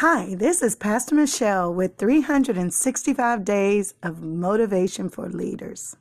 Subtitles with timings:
[0.00, 5.96] Hi, this is Pastor Michelle with 365 Days of Motivation for Leaders.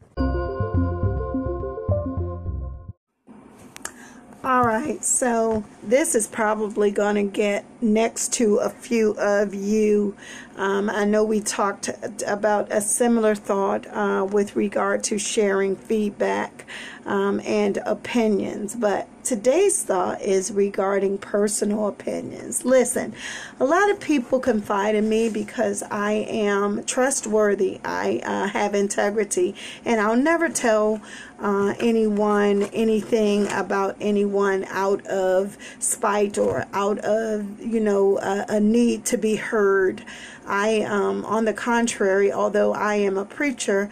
[4.44, 10.16] All right, so this is probably going to get next to a few of you.
[10.56, 11.90] Um, I know we talked
[12.26, 16.66] about a similar thought uh, with regard to sharing feedback
[17.06, 22.66] um, and opinions, but today's thought is regarding personal opinions.
[22.66, 23.14] Listen,
[23.60, 29.54] a lot of people confide in me because I am trustworthy, I uh, have integrity,
[29.86, 31.02] and I'll never tell
[31.40, 38.60] uh, anyone anything about anyone out of spite or out of, you know, a, a
[38.60, 40.04] need to be heard.
[40.46, 43.90] I, um, on the contrary, although I am a preacher,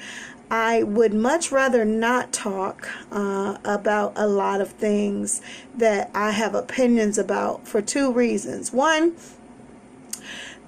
[0.49, 5.41] I would much rather not talk uh, about a lot of things
[5.75, 8.71] that I have opinions about for two reasons.
[8.71, 9.16] One,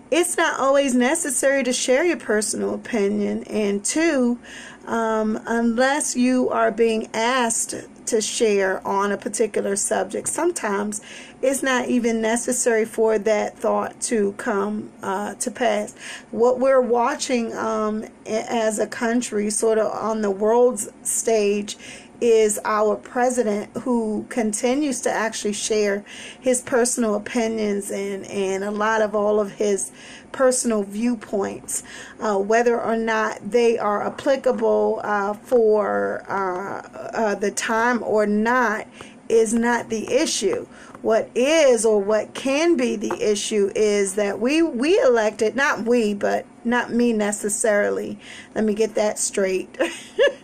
[0.09, 3.43] it's not always necessary to share your personal opinion.
[3.43, 4.39] And two,
[4.85, 7.76] um, unless you are being asked
[8.07, 10.27] to share on a particular subject.
[10.29, 11.01] Sometimes
[11.41, 15.96] it's not even necessary for that thought to come uh, to pass.
[16.32, 21.77] What we're watching um, as a country, sort of on the world's stage,
[22.20, 26.04] is our president who continues to actually share
[26.40, 29.91] his personal opinions and, and a lot of all of his
[30.32, 31.84] personal viewpoints,
[32.20, 36.82] uh, whether or not they are applicable uh, for uh,
[37.13, 38.88] uh the time or not
[39.29, 40.67] is not the issue.
[41.01, 46.13] What is or what can be the issue is that we we elected not we
[46.13, 48.20] but not me necessarily.
[48.55, 49.75] Let me get that straight.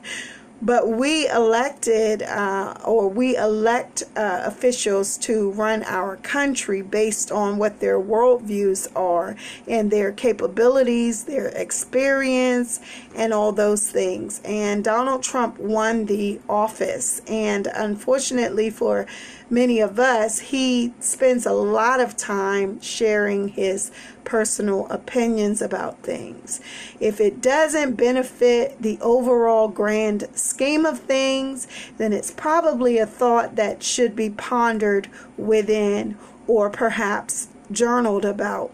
[0.65, 7.57] But we elected, uh, or we elect uh, officials to run our country based on
[7.57, 9.35] what their worldviews are
[9.67, 12.79] and their capabilities, their experience,
[13.13, 14.39] and all those things.
[14.45, 17.21] And Donald Trump won the office.
[17.27, 19.05] And unfortunately for
[19.49, 23.91] many of us, he spends a lot of time sharing his
[24.25, 26.61] personal opinions about things.
[26.99, 31.67] If it doesn't benefit the overall grand scheme of things,
[31.97, 35.07] then it's probably a thought that should be pondered
[35.37, 36.17] within
[36.47, 38.71] or perhaps journaled about.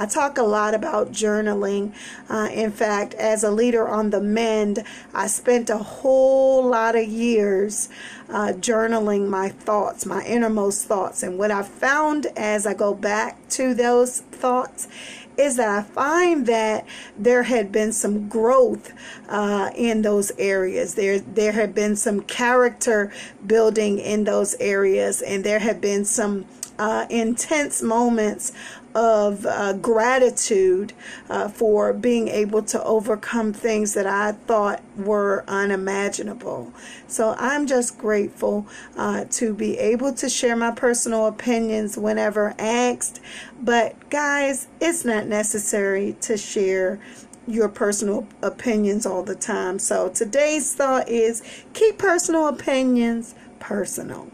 [0.00, 1.92] I talk a lot about journaling.
[2.30, 7.06] Uh, in fact, as a leader on the Mend, I spent a whole lot of
[7.06, 7.90] years
[8.30, 11.22] uh, journaling my thoughts, my innermost thoughts.
[11.22, 14.88] And what I found as I go back to those thoughts
[15.36, 16.86] is that I find that
[17.18, 18.94] there had been some growth
[19.28, 20.94] uh, in those areas.
[20.94, 23.12] There, there had been some character
[23.46, 26.46] building in those areas, and there had been some
[26.80, 28.52] uh, intense moments
[28.94, 30.94] of uh, gratitude
[31.28, 36.72] uh, for being able to overcome things that I thought were unimaginable.
[37.06, 43.20] So I'm just grateful uh, to be able to share my personal opinions whenever asked.
[43.60, 46.98] But guys, it's not necessary to share
[47.46, 49.78] your personal opinions all the time.
[49.78, 51.42] So today's thought is
[51.74, 54.30] keep personal opinions personal.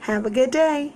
[0.00, 0.92] Have a good day.